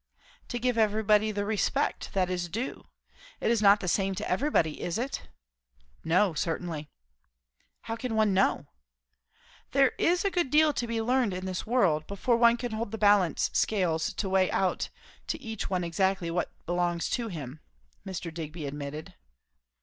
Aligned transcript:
"To 0.47 0.57
give 0.57 0.79
everybody 0.79 1.31
the 1.31 1.45
respect 1.45 2.13
that 2.15 2.27
is 2.27 2.49
due; 2.49 2.87
it 3.39 3.51
is 3.51 3.61
not 3.61 3.81
the 3.81 3.87
same 3.87 4.15
to 4.15 4.27
everybody, 4.27 4.81
is 4.81 4.97
it?" 4.97 5.29
"No, 6.03 6.33
certainly." 6.33 6.89
"How 7.81 7.95
can 7.95 8.15
one 8.15 8.33
know?" 8.33 8.65
"There 9.73 9.91
is 9.99 10.25
a 10.25 10.31
good 10.31 10.49
deal 10.49 10.73
to 10.73 10.87
be 10.87 11.03
learned 11.03 11.35
in 11.35 11.45
this 11.45 11.67
world, 11.67 12.07
before 12.07 12.37
one 12.37 12.57
can 12.57 12.71
hold 12.71 12.89
the 12.89 12.97
balance 12.97 13.51
scales 13.53 14.11
to 14.13 14.27
weigh 14.27 14.49
out 14.49 14.89
to 15.27 15.39
each 15.39 15.69
one 15.69 15.83
exactly 15.83 16.31
what 16.31 16.49
belongs 16.65 17.07
to 17.11 17.27
him," 17.27 17.59
Mr. 18.03 18.33
Digby 18.33 18.65
admitted. 18.65 19.13